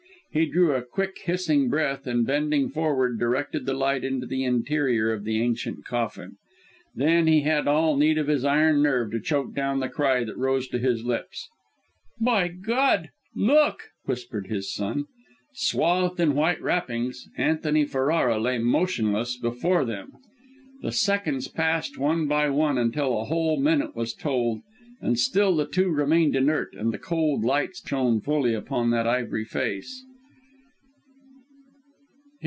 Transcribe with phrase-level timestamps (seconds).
[0.33, 5.11] He drew a quick, hissing breath, and bending forward, directed the light into the interior
[5.11, 6.37] of the ancient coffin.
[6.95, 10.37] Then, he had need of all his iron nerve to choke down the cry that
[10.37, 11.49] rose to his lips.
[12.17, 13.09] "By God!
[13.35, 15.03] Look!" whispered his son.
[15.53, 20.13] Swathed in white wrappings, Antony Ferrara lay motionless before them.
[20.81, 24.61] The seconds passed one by one, until a whole minute was told,
[25.01, 29.43] and still the two remained inert and the cold light shone fully upon that ivory
[29.43, 30.05] face.